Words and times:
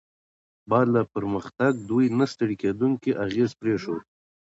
بعد 0.69 0.87
له 0.95 1.01
پرمختګ، 1.13 1.73
دوی 1.89 2.05
نه 2.17 2.25
ستړي 2.33 2.55
کیدونکی 2.63 3.11
اغېز 3.25 3.51
پرېښود. 3.61 4.01